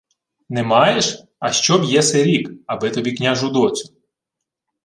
[0.49, 1.23] —Не маєш?
[1.39, 3.93] А що б єси рік, аби тобі княжу доцю?